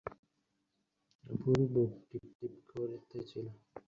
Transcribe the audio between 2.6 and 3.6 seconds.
করিতেছিল।